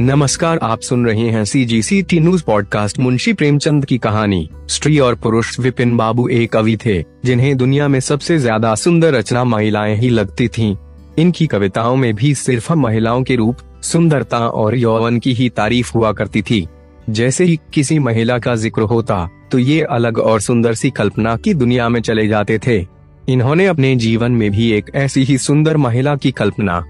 नमस्कार, 0.00 0.58
आप 0.62 0.80
सुन 0.80 1.06
रहे 1.06 1.28
हैं 1.28 1.44
C 1.44 1.64
G 1.64 1.80
C 1.82 2.00
T 2.02 2.18
news 2.20 2.42
podcast 2.44 2.98
Munshi 2.98 3.32
Premchand 3.32 3.84
की 3.84 3.96
कहानी। 3.98 4.48
स्त्री 4.68 4.98
और 4.98 5.14
पुरुष 5.14 5.58
विपिन 5.60 5.96
बाबू 5.96 6.26
एक 6.28 6.52
कवि 6.52 6.76
थे, 6.76 7.02
जिन्हें 7.24 7.56
दुनिया 7.56 7.88
में 7.88 7.98
सबसे 8.00 8.36
ज़्यादा 8.38 8.74
सुंदर 8.74 9.14
रचना 9.14 9.42
महिलाएँ 9.44 9.96
ही 9.96 10.08
लगती 10.08 10.48
थीं। 10.48 10.76
इनकी 11.18 11.46
कविताओं 11.46 11.96
में 11.96 12.14
भी 12.14 12.34
सिर्फ़ 12.34 12.72
महिलाओं 12.74 13.22
के 13.22 13.36
रूप, 13.36 13.56
सुंदरता 13.82 14.38
और 14.38 14.76
यौवन 14.76 15.18
की 15.18 15.32
ही 15.32 15.48
तारीफ़ 15.48 15.92
हुआ 15.94 16.12
करती 16.12 16.42
थी। 16.42 16.66
जैसे 17.10 17.44
ही 17.44 17.58
किसी 17.74 17.98
महिला 17.98 18.38
का 18.38 18.54
ज़िक्र 18.54 18.82
होता 18.84 19.28
तो 19.52 19.58
ये 19.58 19.82
अलग 19.82 20.18
और 20.18 20.40
सुंदर 20.40 20.74
सी 20.74 20.90
कल्पना 20.90 21.36
की 21.36 21.54
दुनिया 21.54 21.88
में 21.88 22.00
चले 22.00 22.28
जाते 22.28 22.58
थे। 22.58 22.84
इन्होंने 23.28 23.66
अपने 23.66 23.94
जीवन 23.96 24.32
में 24.32 24.50
भी 24.50 24.72
एक 24.72 24.90
ऐसी 24.94 25.24
ही 25.24 25.38
सुंदर 25.38 25.76
महिला 25.76 26.16
की 26.16 26.30
कल्पना 26.32 26.82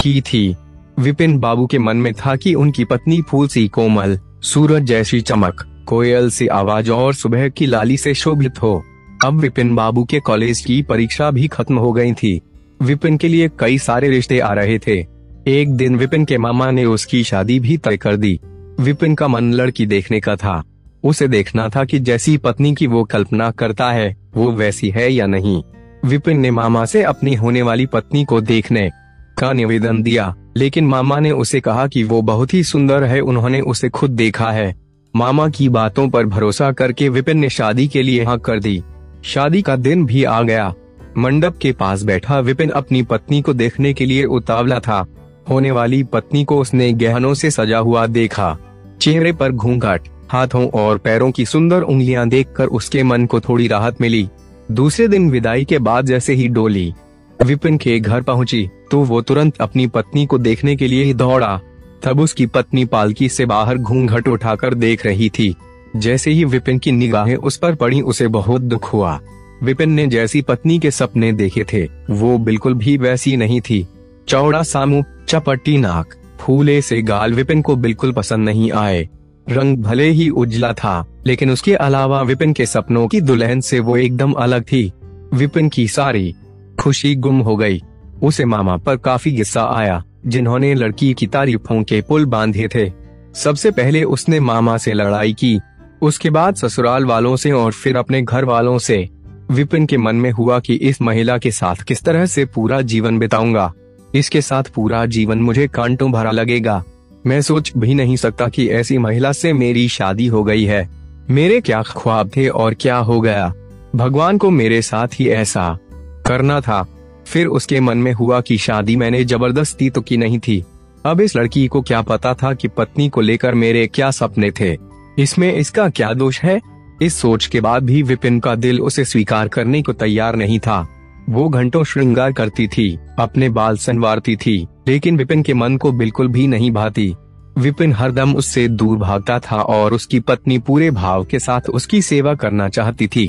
की 0.00 0.20
थी। 0.22 0.54
विपिन 0.98 1.38
बाबू 1.38 1.66
के 1.66 1.78
मन 1.78 1.96
में 1.96 2.14
था 2.14 2.36
कि 2.36 2.54
उनकी 2.54 2.84
पत्नी 2.84 3.22
फूल 3.22 3.48
सी 3.48 3.68
कोमल, 3.68 4.20
सूरज 4.42 4.82
जैसी 4.82 5.20
चमक, 5.20 5.84
कोयल 5.86 6.30
सी 6.30 6.46
आवाज़ 6.46 6.90
और 6.90 7.14
सुबह 7.14 7.48
की 7.48 7.66
लाली 7.66 7.96
से 7.96 8.14
शोभित 8.14 8.62
हो। 8.62 8.84
अब 9.24 9.34
विपिन 9.34 9.74
बाबू 9.74 10.04
के 10.04 10.20
कॉलेज 10.20 10.60
की 10.60 10.82
परीक्षा 10.82 11.30
भी 11.30 11.48
खत्म 11.48 11.78
हो 11.78 11.92
गई 11.92 12.12
थी। 12.12 12.40
विपिन 12.82 13.16
के 13.16 13.28
लिए 13.28 13.50
कई 13.58 13.78
सारे 13.78 14.08
रिश्ते 14.08 14.38
आ 14.38 14.52
रहे 14.52 14.78
थे। 14.78 15.06
एक 15.46 15.66
दिन 15.68 15.96
विपिन 15.96 16.24
के 16.24 16.38
मामा 16.38 16.70
ने 16.70 16.84
उसकी 16.84 17.24
शादी 17.24 17.60
भी 17.60 17.76
तय 17.76 17.96
कर 17.96 18.16
दी। 18.16 18.40
विपिन 18.80 19.14
का 19.14 19.28
मन 19.28 19.52
लड़की 19.52 19.86
देखने 19.86 20.20
का 20.20 20.36
था। 20.36 20.64
उसे 21.04 21.28
देखना 21.28 21.68
था 21.68 21.84
कि 21.84 21.98
जैसी 21.98 22.36
पत्नी 22.36 22.74
की 22.74 22.86
वो 22.86 23.04
कल्पना 23.04 23.50
करता 23.50 23.92
है, 23.92 24.16
वो 24.36 24.50
वैसी 24.52 24.90
है 24.90 25.12
या 25.12 25.26
नहीं। 25.26 25.62
विपिन 26.04 26.40
ने 26.40 26.50
मामा 26.50 26.84
से 26.84 27.02
अपनी 27.02 27.34
होने 27.34 27.62
वाली 27.62 27.86
पत्नी 27.86 28.24
को 28.24 28.40
देखने 28.40 28.90
का 29.38 29.52
निवेदन 29.52 30.02
दिया। 30.02 30.34
लेकिन 30.56 30.86
मामा 30.86 31.20
ने 31.20 31.30
उसे 31.30 31.60
कहा 31.60 31.86
कि 31.86 32.02
वो 32.04 32.22
बहुत 32.22 32.54
ही 32.54 32.64
सुंदर 32.64 33.04
है, 33.04 33.20
उन्होंने 33.20 33.60
उसे 33.60 33.88
खुद 33.88 34.10
देखा 34.10 34.50
है। 34.50 34.74
मामा 35.16 35.48
की 35.48 35.68
बातों 35.68 36.08
पर 36.08 36.26
भरोसा 36.26 36.72
करके 36.72 37.08
विपिन 37.08 37.38
ने 37.38 37.48
शादी 37.48 37.88
के 37.88 38.02
लिए 38.02 38.24
हाँ 38.24 38.38
कर 38.38 38.60
दी। 38.60 38.82
शादी 39.24 39.62
का 39.62 39.76
दिन 39.76 40.06
भी 40.06 40.24
आ 40.24 40.42
गया। 40.42 40.74
मंडप 41.18 41.58
के 41.58 41.72
पास 41.72 42.02
बैठा 42.02 42.38
विपिन 42.38 42.70
अपनी 42.70 43.02
पत्नी 43.02 43.42
को 43.42 43.52
देखने 43.52 43.92
के 43.92 44.06
लिए 44.06 44.24
उतावला 44.24 44.78
था। 44.78 45.06
होने 45.50 45.70
वाली 45.70 46.02
पत्नी 46.02 46.44
को 46.44 46.58
उसने 46.58 46.92
गहनों 46.92 47.34
से 47.34 47.50
सजा 47.50 47.78
हुआ 47.78 48.06
देखा। 48.06 48.58
चेहरे 49.00 49.32
पर 49.32 49.52
घूंघट, 49.52 50.00
हाथों 50.28 50.68
और 50.68 50.98
पैरों 50.98 51.30
की 51.30 51.46
सुंदर 51.46 51.80
उंगलियाँ 51.80 52.28
देखकर 52.28 52.66
उसके 52.66 53.02
मन 53.02 53.26
को 53.26 53.40
थोड़ी 53.40 53.68
राहत 53.68 54.00
मिली। 54.00 54.28
दूसरे 54.72 55.08
दिन 55.08 55.30
विदाई 55.30 55.64
के 55.64 55.78
बाद 55.78 56.06
जैसे 56.06 56.34
ही 56.34 56.48
डोली 56.48 56.94
विपिन 57.42 57.76
के 57.78 57.98
घर 58.00 58.22
पहुँची 58.22 58.68
तो 58.90 59.00
वो 59.00 59.20
तुरंत 59.20 59.60
अपनी 59.60 59.86
पत्नी 59.86 60.26
को 60.26 60.38
देखने 60.38 60.76
के 60.76 60.86
लिए 60.88 61.04
ही 61.04 61.14
दौड़ा। 61.14 61.60
तब 62.02 62.20
उसकी 62.20 62.46
पत्नी 62.46 62.84
पालकी 62.84 63.28
से 63.28 63.46
बाहर 63.46 63.78
घूंघट 63.78 64.28
उठाकर 64.28 64.74
देख 64.74 65.06
रही 65.06 65.28
थी। 65.28 65.54
जैसे 65.96 66.30
ही 66.30 66.44
विपिन 66.44 66.78
की 66.78 66.92
निगाहें 66.92 67.36
उस 67.36 67.56
पर 67.56 67.74
पड़ी, 67.74 68.00
उसे 68.00 68.28
बहुत 68.28 68.60
दुख 68.60 68.92
हुआ। 68.92 69.20
विपिन 69.62 69.90
ने 69.90 70.06
जैसी 70.06 70.42
पत्नी 70.42 70.78
के 70.78 70.90
सपने 70.90 71.32
देखे 71.32 71.64
थे, 71.72 71.84
वो 72.10 72.38
बिल्कुल 72.38 72.74
भी 72.74 72.96
वैसी 72.96 73.36
नहीं 73.36 73.60
थी। 73.60 73.86
चौड़ा 74.28 74.62
सामू 74.62 75.02
चपट्टी 75.28 75.76
नाक, 75.78 76.14
फूले 76.40 76.80
से 76.82 77.00
गाल 77.02 77.34
विपिन 77.34 77.62
को 77.62 77.76
बिल्कुल 77.76 78.12
पसंद 78.12 78.44
नहीं 78.44 78.70
आए। 78.72 79.08
रंग 79.48 79.78
भले 79.78 80.08
ही 80.08 80.28
उजला 80.28 80.72
था, 80.72 81.06
लेकिन 81.26 81.50
उसके 81.50 81.74
अलावा 81.74 82.22
विपिन 82.22 82.52
के 82.52 82.66
सपनों 82.66 83.06
की 83.08 83.20
दुल्हन 83.20 83.60
से 83.60 83.80
वो 83.80 83.96
एकदम 83.96 84.32
अलग 84.32 84.62
थी। 84.62 84.92
विपिन 85.34 85.68
की 85.68 85.86
सारी 85.88 86.34
खुशी 86.80 87.14
गुम 87.14 87.40
हो 87.40 87.56
गई। 87.56 87.82
उसे 88.22 88.44
मामा 88.44 88.76
पर 88.76 88.96
काफ़ी 88.96 89.32
गुस्सा 89.32 89.64
आया, 89.64 90.04
जिन्होंने 90.26 90.74
लड़की 90.74 91.14
की 91.14 91.26
तारीफों 91.26 91.82
के 91.82 92.00
पुल 92.00 92.24
बांधे 92.24 92.68
थे। 92.74 92.92
सबसे 93.34 93.70
पहले 93.70 94.04
उसने 94.04 94.40
मामा 94.40 94.76
से 94.76 94.92
लड़ाई 94.92 95.32
की। 95.32 95.60
उसके 96.02 96.30
बाद 96.30 96.54
ससुराल 96.54 97.04
वालों 97.04 97.36
से 97.36 97.52
और 97.52 97.72
फिर 97.72 97.96
अपने 97.96 98.22
घर 98.22 98.44
वालों 98.44 98.78
से। 98.78 99.08
विपिन 99.50 99.86
के 99.86 99.96
मन 99.96 100.16
में 100.16 100.30
हुआ 100.30 100.58
कि 100.58 100.74
इस 100.74 101.02
महिला 101.02 101.38
के 101.38 101.50
साथ 101.50 101.74
किस 101.74 102.02
तरह 102.02 102.26
से 102.26 102.44
पूरा 102.44 102.80
जीवन 102.80 103.18
बिताऊँगा। 103.18 103.72
इसके 104.14 104.40
साथ 104.40 104.62
पूरा 104.62 105.06
जीवन 105.06 105.38
मुझे 105.38 105.68
कांटों 105.68 106.12
भरा 106.12 106.30
लगेगा। 106.30 106.84
मैं 107.26 107.42
सोच 107.42 107.72
भी 107.76 107.94
नहीं 107.94 108.16
सकता 108.16 108.48
कि 108.48 108.68
ऐसी 108.68 108.98
महिला 108.98 109.32
से 109.32 109.52
मेरी 109.52 109.88
शादी 109.88 110.26
हो 110.26 110.44
गई 110.44 110.64
है। 110.64 110.88
मेरे 111.30 111.60
क्या 111.60 111.82
ख्वाब 111.82 112.30
थे 112.36 112.48
और 112.48 112.74
क्या 112.74 112.96
हो 112.96 113.20
गया। 113.20 113.54
भगवान 113.96 114.38
को 114.38 114.50
मेरे 114.50 114.82
साथ 114.82 115.08
ही 115.14 115.28
ऐसा 115.28 115.78
करना 116.26 116.60
था। 116.60 116.86
फिर 117.26 117.46
उसके 117.46 117.80
मन 117.80 117.98
में 117.98 118.12
हुआ 118.12 118.40
कि 118.40 118.58
शादी 118.58 118.96
मैंने 118.96 119.24
ज़बरदस्ती 119.24 119.90
तो 119.90 120.00
की 120.00 120.16
नहीं 120.16 120.38
थी। 120.38 120.64
अब 121.06 121.20
इस 121.20 121.36
लड़की 121.36 121.66
को 121.66 121.82
क्या 121.82 122.02
पता 122.02 122.34
था 122.34 122.54
कि 122.54 122.68
पत्नी 122.68 123.08
को 123.08 123.20
लेकर 123.20 123.54
मेरे 123.54 123.86
क्या 123.86 124.10
सपने 124.10 124.50
थे। 124.50 124.76
इसमें 125.18 125.52
इसका 125.52 125.88
क्या 125.88 126.12
दोष 126.12 126.40
है? 126.40 126.60
इस 127.02 127.14
सोच 127.14 127.46
के 127.46 127.60
बाद 127.60 127.82
भी 127.82 128.02
विपिन 128.02 128.40
का 128.40 128.54
दिल 128.54 128.80
उसे 128.80 129.04
स्वीकार 129.04 129.48
करने 129.48 129.82
को 129.82 129.92
तैयार 129.92 130.36
नहीं 130.36 130.58
था। 130.58 130.86
वो 131.30 131.48
घंटों 131.48 131.84
श्रृंगार 131.84 132.32
करती 132.32 132.66
थी, 132.68 132.98
अपने 133.18 133.48
बाल 133.48 133.76
संवारती 133.76 134.36
थी, 134.36 134.66
लेकिन 134.88 135.16
विपिन 135.16 135.42
के 135.42 135.54
मन 135.54 135.76
को 135.76 135.92
बिल्कुल 135.92 136.28
भी 136.28 136.46
नहीं 136.46 136.70
भाती। 136.70 137.14
विपिन 137.58 137.92
हरदम 137.92 138.34
उससे 138.34 138.68
दूर 138.68 138.98
भागता 138.98 139.38
था 139.38 139.56
और 139.56 139.94
उसकी 139.94 140.20
पत्नी 140.20 140.58
पूरे 140.58 140.90
भाव 140.90 141.24
के 141.24 141.38
साथ 141.38 141.60
उसकी 141.60 142.02
सेवा 142.02 142.34
करना 142.34 142.68
चाहती 142.68 143.06
थी। 143.06 143.28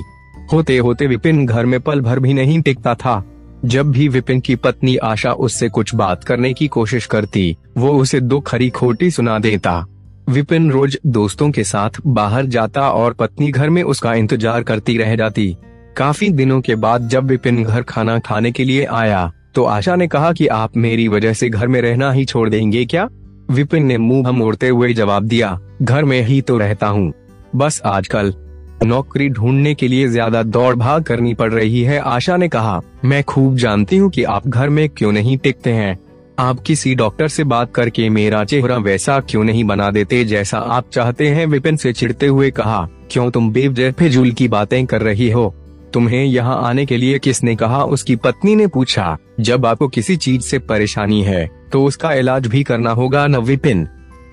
होते 0.54 0.78
होते 0.78 1.08
विपिन 1.08 1.46
घर 1.46 1.66
में 1.66 1.80
पल 1.80 2.02
भर 2.02 2.20
भी 2.20 2.34
नहीं 2.34 2.62
टिकता 2.62 2.94
था। 2.96 3.24
जब 3.66 3.92
भी 3.92 4.08
विपिन 4.08 4.40
की 4.40 4.56
पत्नी 4.56 4.96
आशा 4.98 5.32
उससे 5.34 5.70
कुछ 5.70 5.94
बात 5.96 6.24
करने 6.24 6.54
की 6.54 6.68
कोशिश 6.68 7.06
करती, 7.06 7.56
वो 7.78 7.92
उसे 7.92 8.20
दो 8.22 8.40
खरी 8.40 8.70
खोटी 8.70 9.10
सुना 9.12 9.38
देता। 9.40 9.86
विपिन 10.30 10.70
रोज 10.72 10.98
दोस्तों 11.08 11.50
के 11.52 11.64
साथ 11.64 12.02
बाहर 12.08 12.46
जाता 12.48 12.90
और 12.90 13.14
पत्नी 13.14 13.52
घर 13.52 13.70
में 13.70 13.82
उसका 13.84 14.14
इंतज़ार 14.14 14.64
करती 14.64 14.98
रह 14.98 15.16
जाती। 15.16 15.56
काफ़ी 15.98 16.30
दिनों 16.30 16.62
के 16.62 16.76
बाद 16.76 17.08
जब 17.10 17.26
विपिन 17.26 17.64
घर 17.64 17.82
खाना 17.84 18.18
खाने 18.20 18.52
के 18.52 18.64
लिए 18.64 18.86
आया 18.86 19.32
तो 19.56 19.64
आशा 19.64 19.96
ने 19.96 20.08
कहा 20.08 20.32
कि 20.34 20.48
आप 20.48 20.78
मेरी 20.78 21.08
वजह 21.08 21.34
से 21.34 21.50
घर 21.50 21.68
में 21.68 21.82
रहना 21.82 22.12
ही 22.12 22.26
छोड़ 22.26 22.50
देंगे 22.50 22.86
क्या? 22.86 23.08
विपिन 23.52 23.86
ने 23.86 23.98
मुँह 23.98 24.32
मोड़ते 24.32 24.70
हुए 24.70 24.94
जवाब 24.94 25.24
दिया, 25.24 25.60
घर 25.82 26.06
में 26.06 26.22
ही 26.22 26.42
तो 26.42 26.58
रहता 26.58 26.88
हूँ। 26.88 27.12
बस 27.56 27.82
आजकल 27.86 28.34
नौकरी 28.84 29.28
ढूँढने 29.30 29.74
के 29.74 29.88
लिए 29.88 30.08
ज़्यादा 30.08 30.42
दौड़ 30.44 30.76
भाग 30.76 31.04
करनी 31.04 31.34
पड़ 31.34 31.52
रही 31.54 31.82
है, 31.82 32.00
आशा 32.00 32.38
ने 32.38 32.48
कहा। 32.48 32.82
मैं 33.06 33.24
खूब 33.24 33.56
जानती 33.56 33.98
हूँ 33.98 34.10
कि 34.10 34.24
आप 34.24 34.48
घर 34.48 34.70
में 34.70 34.88
क्यों 34.90 35.12
नहीं 35.12 35.38
टिकते 35.38 35.72
हैं। 35.72 35.98
आप 36.40 36.60
किसी 36.60 36.94
डॉक्टर 36.96 37.28
से 37.28 37.44
बात 37.44 37.74
करके 37.74 38.10
मेरा 38.10 38.44
चेहरा 38.44 38.78
वैसा 38.78 39.20
क्यों 39.20 39.44
नहीं 39.44 39.64
बना 39.64 39.90
देते 39.92 40.24
जैसा 40.26 40.58
आप 40.58 40.90
चाहते 40.94 41.28
हैं, 41.28 41.46
विपिन 41.46 41.76
से 41.78 41.94
चिढ़ते 41.94 42.28
हुए 42.28 42.50
कहा। 42.52 42.88
क्यों 43.12 43.30
तुम 43.32 43.52
बेवजह 43.52 43.92
फिजूल 43.92 44.32
की 44.32 44.48
बातें 44.48 44.86
कर 44.86 45.02
रही 45.02 45.30
हो? 45.30 45.54
तुम्हें 45.94 46.24
यहाँ 46.24 46.62
आने 46.64 46.86
के 46.86 46.98
लिए 46.98 47.20
किसने 47.20 47.56
कहा? 47.56 47.84
उसकी 47.86 48.16
पत्नी 48.16 48.56
ने 48.56 48.68
पूछा। 48.68 49.18
जब 49.40 49.66
आपको 49.66 49.88
किसी 49.88 50.16
चीज़ 50.18 50.42
से 50.42 50.60
परेशानी 50.62 51.22
है 51.24 51.46
तो 51.72 51.84
उसका 51.84 52.14
इलाज 52.14 52.48
भी 52.48 52.64
करना 52.64 52.92
होगा 52.92 53.26
न, 53.28 53.38
विपिन? 53.38 53.88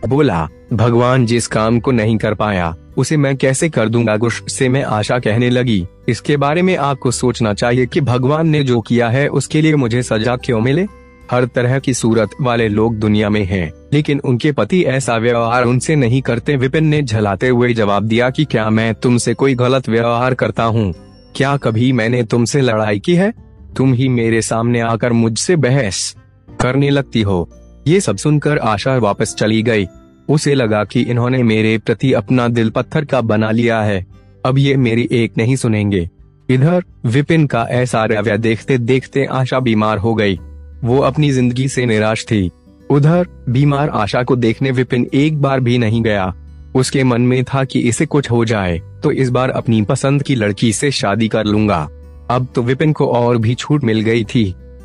बोला 0.08 0.48
भगवान 0.72 1.26
जिस 1.26 1.46
काम 1.46 1.80
को 1.80 1.90
नहीं 1.90 2.16
कर 2.18 2.34
पाया 2.34 2.74
उसे 2.96 3.16
मैं 3.16 3.36
कैसे 3.36 3.68
कर 3.68 3.88
दूँगा? 3.88 4.18
से 4.28 4.68
मैं 4.68 4.82
आशा 4.82 5.18
कहने 5.18 5.50
लगी। 5.50 5.86
इसके 6.08 6.36
बारे 6.36 6.62
में 6.62 6.76
आपको 6.76 7.10
सोचना 7.10 7.54
चाहिए 7.54 7.86
कि 7.86 8.00
भगवान 8.00 8.48
ने 8.48 8.62
जो 8.64 8.80
किया 8.80 9.08
है 9.08 9.28
उसके 9.28 9.60
लिए 9.62 9.74
मुझे 9.74 10.02
सजा 10.02 10.36
क्यों 10.36 10.60
मिले? 10.60 10.86
हर 11.30 11.44
तरह 11.44 11.78
की 11.78 11.94
सूरत 11.94 12.30
वाले 12.40 12.68
लोग 12.68 12.98
दुनिया 12.98 13.30
में 13.30 13.44
हैं, 13.44 13.72
लेकिन 13.92 14.20
उनके 14.24 14.52
पति 14.52 14.82
ऐसा 14.82 15.16
व्यवहार 15.16 15.64
उनसे 15.64 15.96
नहीं 15.96 16.22
करते। 16.22 16.56
विपिन 16.56 16.84
ने 16.84 17.02
झलाते 17.02 17.48
हुए 17.48 17.72
जवाब 17.74 18.02
दिया 18.02 18.30
कि 18.30 18.44
क्या 18.44 18.70
मैं 18.70 18.94
तुमसे 18.94 19.34
कोई 19.34 19.54
गलत 19.54 19.88
व्यवहार 19.88 20.34
करता 20.34 20.64
हूँ? 20.64 20.92
क्या 21.36 21.56
कभी 21.56 21.92
मैंने 21.92 22.22
तुमसे 22.22 22.60
लड़ाई 22.60 22.98
की 22.98 23.14
है? 23.14 23.32
तुम 23.76 23.92
ही 23.94 24.08
मेरे 24.08 24.42
सामने 24.42 24.80
आकर 24.80 25.12
मुझसे 25.12 25.56
बहस 25.56 26.16
करने 26.60 26.90
लगती 26.90 27.22
हो। 27.22 27.48
ये 27.86 28.00
सब 28.00 28.16
सुनकर 28.16 28.58
आशा 28.58 28.96
वापस 28.98 29.34
चली 29.34 29.62
गई। 29.62 29.86
उसे 30.28 30.54
लगा 30.54 30.82
कि 30.84 31.00
इन्होंने 31.02 31.42
मेरे 31.42 31.76
प्रति 31.78 32.12
अपना 32.12 32.48
दिल 32.48 32.70
पत्थर 32.70 33.04
का 33.04 33.20
बना 33.20 33.50
लिया 33.50 33.80
है। 33.82 34.04
अब 34.46 34.58
ये 34.58 34.76
मेरी 34.76 35.08
एक 35.12 35.36
नहीं 35.38 35.56
सुनेंगे। 35.56 36.08
इधर, 36.48 36.82
विपिन 37.06 37.46
का 37.46 37.66
ऐसा 37.70 38.04
रवैया 38.04 38.36
देखते 38.36 38.78
देखते 38.78 39.24
आशा 39.24 39.60
बीमार 39.60 39.98
हो 39.98 40.14
गई। 40.14 40.38
वो 40.84 40.98
अपनी 41.00 41.30
ज़िंदगी 41.30 41.68
से 41.68 41.86
निराश 41.86 42.24
थी। 42.24 42.50
उधर, 42.90 43.26
बीमार 43.48 43.88
आशा 43.88 44.22
को 44.22 44.36
देखने 44.36 44.70
विपिन 44.70 45.06
एक 45.14 45.40
बार 45.42 45.60
भी 45.60 45.78
नहीं 45.78 46.02
गया। 46.02 46.32
उसके 46.74 47.04
मन 47.04 47.22
में 47.22 47.42
था 47.44 47.64
कि 47.64 47.80
इसे 47.80 48.06
कुछ 48.06 48.30
हो 48.30 48.44
जाए 48.44 48.78
तो 49.02 49.10
इस 49.12 49.30
बार 49.30 49.50
अपनी 49.50 49.80
पसंद 49.82 50.22
की 50.22 50.34
लड़की 50.34 50.72
से 50.72 50.90
शादी 50.90 51.28
कर 51.28 51.44
लूँगा। 51.44 51.88
अब 52.30 52.46
तो 52.54 52.62
विपिन 52.62 52.92
को 52.92 53.06
और 53.06 53.38
भी 53.38 53.54
छूट 53.54 53.84
मिल 53.84 54.00
गई 54.00 54.24
थी। 54.24 54.44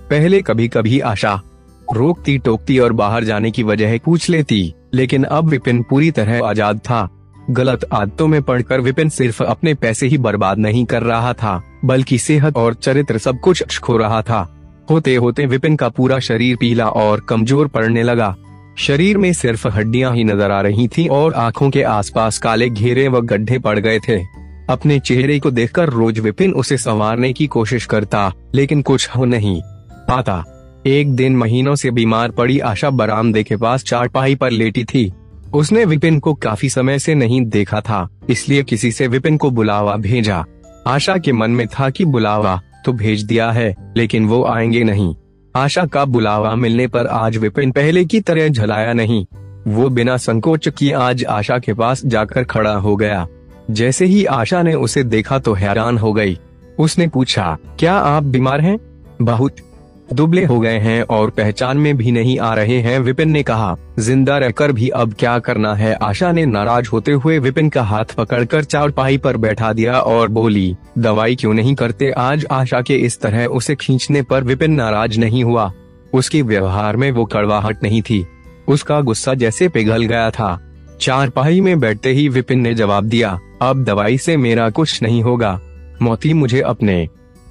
पहले 0.09 0.41
कभी 0.41 0.67
कभी 0.67 0.99
आशा 1.01 1.39
रोकती 1.93 2.37
टोकती 2.37 2.77
और 2.79 2.93
बाहर 2.93 3.23
जाने 3.23 3.51
की 3.51 3.63
वजह 3.63 3.97
पूछ 3.97 4.29
लेती, 4.29 4.73
लेकिन 4.93 5.23
अब 5.23 5.49
विपिन 5.49 5.81
पूरी 5.83 6.11
तरह 6.11 6.45
आज़ाद 6.45 6.79
था। 6.79 7.07
गलत 7.49 7.85
आदतों 7.93 8.27
में 8.27 8.41
पड़कर 8.41 8.81
विपिन 8.81 9.09
सिर्फ़ 9.09 9.43
अपने 9.43 9.73
पैसे 9.73 10.07
ही 10.07 10.17
बर्बाद 10.17 10.57
नहीं 10.57 10.85
कर 10.85 11.03
रहा 11.03 11.33
था, 11.33 11.61
बल्कि 11.85 12.17
सेहत 12.17 12.57
और 12.57 12.73
चरित्र 12.73 13.17
सब 13.17 13.39
कुछ 13.39 13.79
खो 13.79 13.97
रहा 13.97 14.21
था। 14.21 14.47
होते 14.89 15.15
होते 15.15 15.45
विपिन 15.45 15.75
का 15.75 15.89
पूरा 15.89 16.19
शरीर 16.19 16.55
पीला 16.55 16.87
और 16.87 17.25
कमज़ोर 17.29 17.67
पड़ने 17.67 18.03
लगा। 18.03 18.35
शरीर 18.77 19.17
में 19.17 19.31
सिर्फ़ 19.33 19.67
हड्डियाँ 19.67 20.13
ही 20.15 20.23
नज़र 20.23 20.51
आ 20.51 20.59
रही 20.61 20.87
थीं 20.87 21.07
और 21.09 21.33
आँखों 21.33 21.69
के 21.69 21.83
आसपास 21.83 22.37
काले 22.37 22.69
घेरे 22.69 23.07
व 23.07 23.21
गड्ढे 23.21 23.59
पड़ 23.59 23.77
गए 23.79 23.99
थे। 23.99 24.17
अपने 24.69 24.99
चेहरे 24.99 25.39
को 25.39 25.51
देखकर 25.51 25.89
रोज 25.89 26.19
विपिन 26.19 26.53
उसे 26.53 26.77
संवारने 26.77 27.31
की 27.33 27.47
कोशिश 27.47 27.85
करता, 27.85 28.31
लेकिन 28.55 28.81
कुछ 28.81 29.09
हो 29.09 29.25
नहीं 29.25 29.61
पाता। 30.07 30.43
एक 30.87 31.11
दिन 31.13 31.35
महीनों 31.35 31.75
से 31.75 31.91
बीमार 31.91 32.31
पड़ी 32.31 32.59
आशा 32.59 32.89
बरामदे 32.89 33.43
के 33.43 33.55
पास 33.57 33.83
चारपाई 33.83 34.35
पर 34.35 34.51
लेटी 34.51 34.83
थी। 34.83 35.11
उसने 35.53 35.85
विपिन 35.85 36.19
को 36.19 36.33
काफ़ी 36.33 36.69
समय 36.69 36.99
से 36.99 37.15
नहीं 37.15 37.41
देखा 37.45 37.81
था, 37.81 38.07
इसलिए 38.29 38.63
किसी 38.63 38.91
से 38.91 39.07
विपिन 39.07 39.37
को 39.37 39.51
बुलावा 39.51 39.95
भेजा। 39.95 40.45
आशा 40.87 41.17
के 41.17 41.31
मन 41.31 41.51
में 41.51 41.67
था 41.67 41.89
कि 41.89 42.05
बुलावा 42.05 42.61
तो 42.85 42.93
भेज 42.93 43.23
दिया 43.23 43.51
है, 43.51 43.75
लेकिन 43.97 44.25
वो 44.25 44.43
आएँगे 44.45 44.83
नहीं। 44.83 45.15
आशा 45.55 45.85
का 45.85 46.05
बुलावा 46.05 46.55
मिलने 46.55 46.87
पर 46.87 47.07
आज 47.07 47.37
विपिन 47.37 47.71
पहले 47.71 48.05
की 48.05 48.21
तरह 48.21 48.47
झलाया 48.47 48.93
नहीं। 48.93 49.25
वो 49.67 49.89
बिना 49.89 50.17
संकोच 50.17 50.69
किए 50.69 50.91
आज 50.91 51.25
आशा 51.25 51.59
के 51.59 51.73
पास 51.73 52.05
जाकर 52.05 52.43
खड़ा 52.43 52.75
हो 52.75 52.95
गया। 52.95 53.27
जैसे 53.71 54.05
ही 54.05 54.25
आशा 54.25 54.63
ने 54.63 54.73
उसे 54.73 55.03
देखा 55.03 55.39
तो 55.39 55.53
हैरान 55.53 55.97
हो 55.97 56.13
गई। 56.13 56.39
उसने 56.79 57.07
पूछा, 57.07 57.57
क्या 57.79 57.93
आप 57.93 58.23
बीमार 58.23 58.61
हैं? 58.61 58.79
बहुत। 59.21 59.55
दुबले 60.13 60.45
हो 60.45 60.59
गए 60.59 60.77
हैं 60.77 61.01
और 61.03 61.29
पहचान 61.29 61.77
में 61.77 61.97
भी 61.97 62.11
नहीं 62.11 62.39
आ 62.39 62.53
रहे 62.53 62.79
हैं। 62.79 62.99
विपिन 62.99 63.29
ने 63.29 63.43
कहा, 63.43 63.75
ज़िंदा 63.99 64.37
रहकर 64.37 64.71
भी 64.71 64.89
अब 64.89 65.13
क्या 65.19 65.39
करना 65.39 65.73
है? 65.75 65.93
आशा 65.93 66.31
ने 66.31 66.45
नाराज़ 66.45 66.89
होते 66.89 67.11
हुए 67.11 67.39
विपिन 67.39 67.69
का 67.69 67.83
हाथ 67.83 68.05
पकड़कर 68.05 68.63
चारपाई 68.63 69.17
पर 69.17 69.37
बैठा 69.37 69.73
दिया 69.73 69.99
और 69.99 70.27
बोली, 70.27 70.75
दवाई 70.97 71.35
क्यों 71.35 71.53
नहीं 71.53 71.75
करते? 71.75 72.11
आज 72.11 72.45
आशा 72.51 72.81
के 72.81 72.95
इस 72.95 73.21
तरह 73.21 73.45
उसे 73.45 73.75
खींचने 73.75 74.21
पर 74.21 74.43
विपिन 74.43 74.71
नाराज़ 74.71 75.19
नहीं 75.19 75.43
हुआ। 75.43 75.71
उसके 76.13 76.41
व्यवहार 76.41 76.95
में 76.95 77.11
वो 77.11 77.25
कड़वाहट 77.25 77.83
नहीं 77.83 78.01
थी। 78.01 78.25
उसका 78.67 79.01
गुस्सा 79.01 79.33
जैसे 79.33 79.67
पिघल 79.67 80.03
गया 80.03 80.29
था। 80.29 80.59
चारपाई 81.01 81.61
में 81.61 81.79
बैठते 81.79 82.11
ही 82.11 82.29
विपिन 82.29 82.59
ने 82.59 82.73
जवाब 82.73 83.03
दिया, 83.03 83.39
अब 83.61 83.83
दवाई 83.83 84.17
से 84.17 84.37
मेरा 84.37 84.69
कुछ 84.69 85.01
नहीं 85.03 85.21
होगा। 85.23 85.59
मोती 86.01 86.33
मुझे 86.33 86.61
अपने 86.61 87.07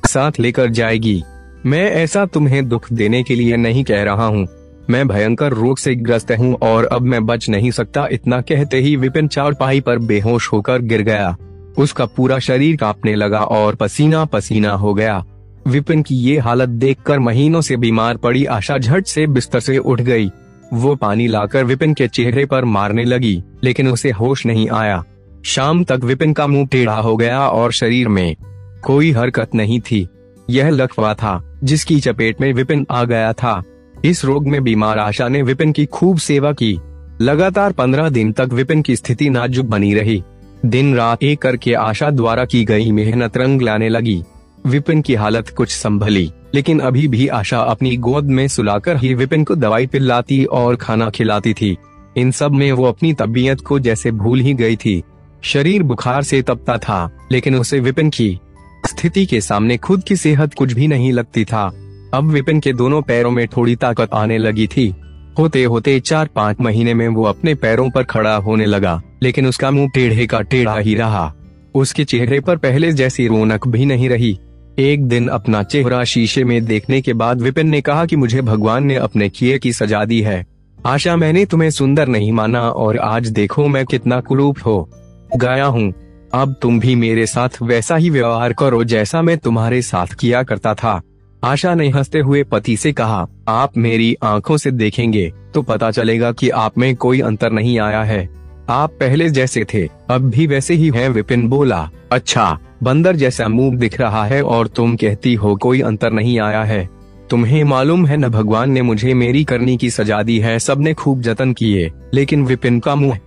साथ 0.07 0.33
लेकर 0.41 0.71
जाएगी। 0.71 1.23
मैं 1.67 1.91
ऐसा 1.91 2.27
तुम्हें 2.27 2.69
दुख 2.69 2.93
देने 2.93 3.23
के 3.23 3.35
लिए 3.35 3.57
नहीं 3.57 3.85
कह 3.85 4.03
रहा 4.03 4.27
हूँ। 4.27 4.47
मैं 4.91 5.09
भयंकर 5.09 5.53
रोग 5.53 5.79
से 5.79 5.95
ग्रस्त 5.95 6.33
हूँ 6.33 6.55
और 6.63 6.85
अब 6.85 7.03
मैं 7.03 7.27
बच 7.27 7.49
नहीं 7.49 7.71
सकता। 7.71 8.09
इतना 8.13 8.41
कहते 8.41 8.77
ही 8.77 8.97
विपिन 8.97 9.29
चारपाई 9.29 9.81
पर 9.81 9.99
बेहोश 9.99 10.53
होकर 10.53 10.83
गिर 10.83 11.03
गया। 11.03 11.37
उसका 11.79 12.07
पूरा 12.07 12.39
शरीर 12.39 12.77
कांपने 12.77 13.15
लगा 13.15 13.39
और 13.39 13.75
पसीना 13.75 14.25
पसीना 14.25 14.71
हो 14.71 14.95
गया। 14.95 15.25
विपिन 15.67 16.03
की 16.03 16.15
ये 16.15 16.39
हालत 16.39 16.69
देखकर 16.69 17.19
महीनों 17.19 17.61
से 17.61 17.77
बीमार 17.77 18.17
पड़ी 18.17 18.45
आशा 18.45 18.79
झट 18.79 19.07
से 19.07 19.27
बिस्तर 19.27 19.61
से 19.61 19.79
उठ 19.79 20.01
गई। 20.01 20.31
वो 20.73 20.95
पानी 20.95 21.27
लाकर 21.27 21.65
विपिन 21.65 21.95
के 21.95 22.09
चेहरे 22.09 22.47
पर 22.47 22.65
मारने 22.65 23.05
लगी, 23.05 23.43
लेकिन 23.65 23.89
उसे 23.89 24.11
होश 24.11 24.47
नहीं 24.47 24.69
आया। 24.69 25.05
शाम 25.45 25.85
तक 25.85 26.01
विपिन 26.05 26.33
का 26.33 26.47
मुँह 26.47 26.67
टेढ़ा 26.67 26.97
हो 26.97 27.17
गया 27.17 27.49
और 27.49 27.73
शरीर 27.73 28.09
में 28.09 28.37
कोई 28.85 29.11
हरकत 29.13 29.55
नहीं 29.55 29.81
थी। 29.81 30.09
यह 30.51 30.71
लखवा 30.71 31.15
था। 31.15 31.56
जिसकी 31.67 32.01
चपेट 32.01 32.41
में 32.41 32.53
विपिन 32.53 32.87
आ 32.91 33.05
गया 33.05 33.33
था। 33.33 33.63
इस 34.05 34.25
रोग 34.25 34.47
में 34.49 34.63
बीमार 34.65 34.99
आशा 34.99 35.29
ने 35.29 35.43
विपिन 35.43 35.73
की 35.73 35.87
खूब 35.87 36.19
सेवा 36.19 36.53
की। 36.53 36.79
लगातार 37.21 37.73
पंद्रह 37.73 38.09
दिन 38.09 38.33
तक 38.33 38.49
विपिन 38.53 38.83
की 38.83 38.97
स्थिति 38.97 39.31
नाजुक 39.31 39.67
बनी 39.67 39.95
रही। 39.95 40.23
दिन 40.67 40.95
रात 40.97 41.23
एक 41.23 41.39
करके 41.39 41.75
आशा 41.75 42.11
द्वारा 42.11 42.45
की 42.45 42.65
गई 42.65 42.93
मेहनत 42.93 43.37
रंग 43.37 43.63
लाने 43.63 43.89
लगी। 43.89 44.23
विपिन 44.67 45.03
की 45.03 45.15
हालत 45.15 45.49
कुछ 45.49 45.71
संभली, 45.71 46.31
लेकिन 46.55 46.81
अभी 46.81 47.09
भी 47.09 47.27
आशा 47.29 47.59
अपनी 47.59 47.97
गोद 47.97 48.25
में 48.25 48.49
सुलाकर 48.49 48.97
ही 48.97 49.15
विपिन 49.15 49.45
को 49.45 49.55
दवाई 49.55 49.87
पिलाती 49.87 50.45
और 50.45 50.77
खाना 50.77 51.11
खिलाती 51.11 51.53
थी। 51.53 51.77
इन 52.17 52.31
सब 52.31 52.53
में 52.53 52.73
वो 52.73 52.85
अपनी 52.85 53.13
तबीयत 53.13 53.61
को 53.61 53.79
जैसे 53.79 54.11
भूल 54.11 54.41
ही 54.41 54.55
गई 54.55 54.77
थी। 54.77 55.03
शरीर 55.43 55.83
बुखार 55.83 56.23
से 56.23 56.43
तपता 56.43 56.77
था, 56.79 57.11
लेकिन 57.33 57.55
उसे 57.55 57.81
विपिन 57.81 58.11
की 58.11 58.39
स्थिति 58.87 59.27
के 59.27 59.41
सामने 59.41 59.77
खुद 59.77 60.03
की 60.05 60.17
सेहत 60.17 60.55
कुछ 60.55 60.73
भी 60.73 60.89
नहीं 60.89 61.13
लगती 61.13 61.45
था। 61.45 61.67
अब 62.15 62.25
विपिन 62.25 62.61
के 62.61 62.73
दोनों 62.73 63.03
पैरों 63.03 63.31
में 63.31 63.47
थोड़ी 63.47 63.77
ताकत 63.77 64.09
आने 64.15 64.39
लगी 64.39 64.67
थी। 64.67 64.95
होते 65.39 65.65
होते 65.65 66.01
चार 66.01 66.27
पाँच 66.27 66.61
महीने 66.61 66.95
में 66.95 67.09
वो 67.09 67.25
अपने 67.25 67.55
पैरों 67.55 67.91
पर 67.91 68.03
खड़ा 68.03 68.37
होने 68.37 68.67
लगा, 68.67 69.01
लेकिन 69.23 69.47
उसका 69.47 69.71
मुँह 69.71 69.89
टेढ़े 69.89 70.27
का 70.27 70.41
टेढ़ा 70.41 70.79
ही 70.79 70.95
रहा। 70.95 71.33
उसके 71.75 72.05
चेहरे 72.05 72.41
पर 72.41 72.57
पहले 72.57 72.93
जैसी 72.93 73.27
रौनक 73.27 73.69
भी 73.69 73.85
नहीं 73.87 74.09
रही। 74.09 74.39
एक 74.79 75.07
दिन 75.07 75.29
अपना 75.29 75.63
चेहरा 75.63 76.05
शीशे 76.05 76.45
में 76.45 76.65
देखने 76.65 77.01
के 77.01 77.13
बाद 77.13 77.41
विपिन 77.41 77.69
ने 77.69 77.81
कहा 77.81 78.07
कि 78.07 78.17
मुझे 78.17 78.43
भगवान 78.43 78.85
ने 78.85 78.95
अपने 78.95 79.29
किए 79.29 79.59
की 79.59 79.73
सजा 79.73 80.05
दी 80.05 80.21
है। 80.21 80.47
आशा, 80.87 81.17
मैंने 81.17 81.45
तुम्हें 81.45 81.71
सुंदर 81.71 82.09
नहीं 82.09 82.33
माना 82.33 82.61
और 82.61 82.99
आज 82.99 83.29
देखो 83.29 83.69
मैं 83.69 83.85
कितना 83.87 84.21
कुरूप 84.21 84.59
हो। 84.67 84.91
गया 85.37 85.65
हूँ। 85.65 85.93
अब 86.35 86.55
तुम 86.63 86.79
भी 86.81 86.95
मेरे 86.95 87.27
साथ 87.27 87.63
वैसा 87.63 87.97
ही 87.97 88.11
व्यवहार 88.11 88.53
करो 88.53 88.83
जैसा 88.85 89.23
मैं 89.23 89.37
तुम्हारे 89.39 89.83
साथ 89.83 90.15
किया 90.21 90.43
करता 90.43 90.75
था। 90.75 91.01
आशा 91.45 91.75
ने 91.75 91.89
हँसते 91.89 92.19
हुए 92.19 92.43
पति 92.43 92.77
से 92.77 92.93
कहा, 92.93 93.27
आप 93.49 93.77
मेरी 93.77 94.17
आँखों 94.23 94.57
से 94.57 94.71
देखेंगे 94.71 95.33
तो 95.55 95.63
पता 95.63 95.91
चलेगा 95.91 96.33
कि 96.33 96.49
आप 96.51 96.79
में 96.79 96.95
कोई 96.97 97.21
अंतर 97.21 97.53
नहीं 97.53 97.79
आया 97.79 98.03
है। 98.03 98.29
आप 98.69 98.91
पहले 98.91 99.29
जैसे 99.31 99.65
थे, 99.65 99.89
अब 100.11 100.31
भी 100.31 100.47
वैसे 100.47 100.75
ही 100.75 100.91
हैं, 100.95 101.09
विपिन 101.09 101.49
बोला 101.49 101.89
अच्छा 102.13 102.59
बंदर 102.83 103.17
जैसा 103.17 103.49
मुँह 103.49 103.77
दिख 103.77 104.01
रहा 104.01 104.25
है 104.25 104.43
और 104.43 104.67
तुम 104.67 104.97
कहती 104.97 105.35
हो 105.35 105.55
कोई 105.57 105.81
अंतर 105.81 106.13
नहीं 106.13 106.39
आया 106.41 106.63
है। 106.65 106.89
तुम्हें 107.31 107.63
मालूम 107.65 108.07
है 108.07 108.17
न 108.17 108.29
भगवान 108.29 108.71
ने 108.71 108.83
मुझे 108.83 109.15
मेरी 109.15 109.45
करनी 109.45 109.77
की 109.77 109.91
सजा 109.91 110.23
दी 110.23 110.39
है, 110.39 110.59
सबने 110.59 110.95
खूब 110.95 111.21
जतन 111.21 111.53
किए, 111.53 111.91
लेकिन 112.15 112.45
विपिन 112.45 112.81
का 112.81 112.95
मुँह 112.95 113.19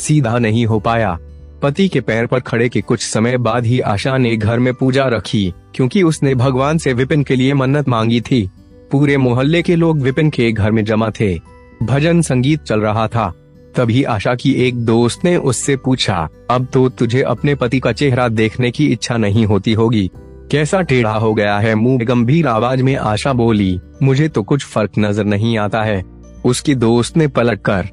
सीधा 0.00 0.38
नहीं 0.38 0.66
हो 0.66 0.80
पाया। 0.80 1.18
पति 1.62 1.88
के 1.88 2.00
पैर 2.00 2.26
पर 2.26 2.40
खड़े 2.40 2.68
के 2.68 2.80
कुछ 2.80 3.02
समय 3.02 3.36
बाद 3.36 3.66
ही 3.66 3.80
आशा 3.80 4.16
ने 4.18 4.36
घर 4.36 4.58
में 4.58 4.72
पूजा 4.74 5.06
रखी, 5.06 5.52
क्योंकि 5.74 6.02
उसने 6.02 6.34
भगवान 6.34 6.78
से 6.78 6.92
विपिन 6.92 7.22
के 7.22 7.36
लिए 7.36 7.54
मन्नत 7.54 7.88
मांगी 7.88 8.20
थी। 8.20 8.48
पूरे 8.92 9.16
मोहल्ले 9.16 9.62
के 9.62 9.76
लोग 9.76 10.00
विपिन 10.00 10.30
के 10.30 10.52
घर 10.52 10.70
में 10.70 10.84
जमा 10.84 11.10
थे। 11.10 11.34
भजन 11.82 12.20
संगीत 12.22 12.62
चल 12.62 12.80
रहा 12.80 13.06
था। 13.08 13.32
तभी 13.76 14.02
आशा 14.02 14.34
की 14.34 14.52
एक 14.66 14.74
दोस्त 14.76 15.24
ने 15.24 15.36
उससे 15.36 15.76
पूछा, 15.76 16.28
अब 16.50 16.66
तो 16.72 16.88
तुझे 16.88 17.22
अपने 17.22 17.54
पति 17.54 17.80
का 17.80 17.92
चेहरा 17.92 18.28
देखने 18.28 18.70
की 18.70 18.86
इच्छा 18.86 19.16
नहीं 19.16 19.46
होती 19.46 19.72
होगी। 19.72 20.10
कैसा 20.50 20.80
टेढ़ा 20.82 21.12
हो 21.12 21.34
गया 21.34 21.58
है 21.58 21.74
मुँह, 21.74 22.04
गंभीर 22.04 22.46
आवाज़ 22.46 22.82
में 22.82 22.94
आशा 22.96 23.32
बोली, 23.32 23.80
मुझे 24.02 24.28
तो 24.28 24.42
कुछ 24.42 24.64
फ़र्क 24.64 24.92
नज़र 24.98 25.24
नहीं 25.24 25.58
आता 25.58 25.82
है। 25.82 26.02
उसकी 26.44 26.74
दोस्त 26.74 27.16
ने 27.16 27.26
पलट 27.26 27.62
कर 27.62 27.88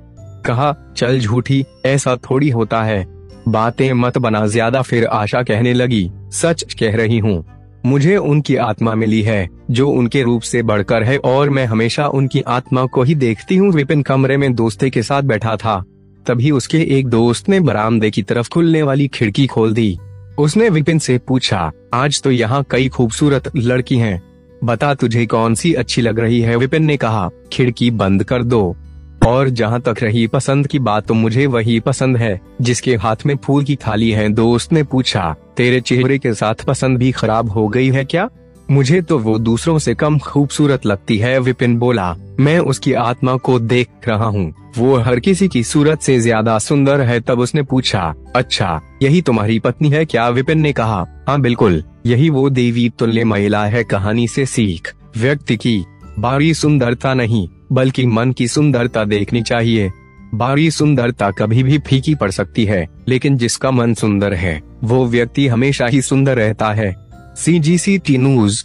कहा, 0.45 0.75
चल 0.97 1.19
झूठी, 1.19 1.65
ऐसा 1.85 2.15
थोड़ी 2.29 2.49
होता 2.49 2.81
है। 2.83 3.12
बातें 3.47 3.91
मत 3.93 4.17
बना, 4.17 4.45
ज़्यादा 4.47 4.81
फिर 4.81 5.05
आशा 5.05 5.41
कहने 5.43 5.73
लगी। 5.73 6.09
सच 6.31 6.73
कह 6.73 6.95
रही 6.95 7.17
हूँ, 7.17 7.43
मुझे 7.85 8.15
उनकी 8.17 8.55
आत्मा 8.55 8.93
मिली 8.95 9.21
है, 9.21 9.49
जो 9.71 9.89
उनके 9.89 10.21
रूप 10.23 10.41
से 10.41 10.61
बढ़कर 10.63 11.03
है, 11.03 11.17
और 11.17 11.49
मैं 11.49 11.65
हमेशा 11.65 12.07
उनकी 12.07 12.41
आत्मा 12.41 12.85
को 12.85 13.03
ही 13.03 13.15
देखती 13.15 13.55
हूँ। 13.55 13.71
विपिन 13.71 14.01
कमरे 14.01 14.37
में 14.37 14.53
दोस्ते 14.55 14.89
के 14.89 15.03
साथ 15.03 15.23
बैठा 15.23 15.55
था। 15.55 15.83
तभी 16.25 16.51
उसके 16.51 16.81
एक 16.89 17.07
दोस्त 17.07 17.49
ने 17.49 17.59
बरामदे 17.59 18.11
की 18.11 18.21
तरफ़ 18.21 18.49
खुलने 18.49 18.83
वाली 18.83 19.07
खिड़की 19.07 19.47
खोल 19.47 19.73
दी। 19.73 19.97
उसने 20.37 20.69
विपिन 20.69 20.99
से 20.99 21.17
पूछा, 21.17 21.71
आज 21.93 22.21
तो 22.21 22.31
यहाँ 22.31 22.63
कई 22.71 22.87
खूबसूरत 22.89 23.51
लड़की 23.55 23.97
हैं। 23.97 24.21
बता 24.63 24.93
तुझे 24.93 25.25
कौन 25.25 25.55
सी 25.55 25.73
अच्छी 25.73 26.01
लग 26.01 26.19
रही 26.19 26.39
है? 26.41 26.55
विपिन 26.55 26.83
ने 26.85 26.97
कहा, 26.97 27.29
खिड़की 27.53 27.89
बंद 27.91 28.23
कर 28.23 28.43
दो। 28.43 28.75
और 29.25 29.49
जहाँ 29.49 29.79
तक 29.81 29.95
रही 30.01 30.25
पसंद 30.27 30.67
की 30.67 30.79
बात 30.79 31.07
तो 31.07 31.13
मुझे 31.13 31.45
वही 31.45 31.79
पसंद 31.79 32.17
है, 32.17 32.39
जिसके 32.61 32.95
हाथ 32.95 33.25
में 33.25 33.35
फूल 33.37 33.63
की 33.63 33.75
थाली 33.75 34.11
है। 34.11 34.29
दोस्त 34.29 34.73
ने 34.73 34.83
पूछा, 34.83 35.35
तेरे 35.57 35.81
चेहरे 35.81 36.17
के 36.17 36.33
साथ 36.33 36.63
पसंद 36.65 36.97
भी 36.97 37.11
खराब 37.11 37.49
हो 37.49 37.67
गई 37.67 37.89
है 37.89 38.05
क्या? 38.05 38.29
मुझे 38.71 39.01
तो 39.01 39.17
वो 39.19 39.37
दूसरों 39.39 39.77
से 39.79 39.93
कम 39.93 40.17
खूबसूरत 40.19 40.85
लगती 40.85 41.17
है, 41.17 41.39
विपिन 41.39 41.77
बोला। 41.77 42.15
मैं 42.39 42.57
उसकी 42.59 42.93
आत्मा 42.93 43.35
को 43.37 43.59
देख 43.59 44.07
रहा 44.07 44.25
हूँ। 44.25 44.53
वो 44.77 44.95
हर 44.97 45.19
किसी 45.19 45.47
की 45.47 45.63
सूरत 45.63 46.01
से 46.01 46.19
ज़्यादा 46.19 46.57
सुंदर 46.59 47.01
है, 47.01 47.19
तब 47.19 47.39
उसने 47.39 47.63
पूछा। 47.63 48.13
अच्छा 48.35 48.79
यही 49.01 49.21
तुम्हारी 49.21 49.59
पत्नी 49.59 49.89
है 49.89 50.05
क्या? 50.05 50.27
विपिन 50.29 50.59
ने 50.59 50.71
कहा। 50.73 51.05
हाँ 51.27 51.39
बिल्कुल। 51.41 51.83
यही 52.05 52.29
वो 52.29 52.49
देवी 52.49 52.89
तुल्य 52.89 53.23
महिला 53.23 53.65
है, 53.65 53.83
कहानी 53.83 54.27
से 54.27 54.45
सीख। 54.45 54.93
व्यक्ति 55.17 55.57
की 55.57 55.83
बारी 56.19 56.53
सुंदरता 56.53 57.13
नहीं। 57.13 57.47
बल्कि 57.73 58.05
मन 58.05 58.31
की 58.31 58.47
सुंदरता 58.47 59.03
देखनी 59.03 59.41
चाहिए। 59.41 59.91
बाहरी 60.33 60.71
सुंदरता 60.71 61.31
कभी 61.31 61.63
भी 61.63 61.77
फीकी 61.77 62.15
पड़ 62.15 62.31
सकती 62.31 62.65
है, 62.65 62.87
लेकिन 63.07 63.37
जिसका 63.37 63.71
मन 63.71 63.93
सुंदर 63.93 64.33
है, 64.33 64.61
वो 64.83 65.05
व्यक्ति 65.05 65.47
हमेशा 65.47 65.87
ही 65.87 66.01
सुंदर 66.01 66.35
रहता 66.35 66.71
है। 66.73 66.95
सी 67.35 67.59
जी 67.59 67.77
सी 67.77 67.97
टी 67.97 68.17
न्यूज़ 68.17 68.63